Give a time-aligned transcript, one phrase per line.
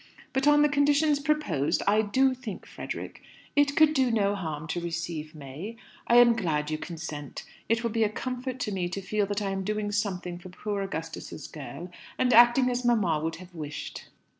[0.33, 3.21] But, on the conditions proposed, I do think, Frederick,
[3.55, 5.75] it could do no harm to receive May.
[6.07, 7.43] I am glad you consent.
[7.69, 10.49] It will be a comfort to me to feel that I am doing something for
[10.49, 14.05] poor Augustus's girl, and acting as mamma would have wished."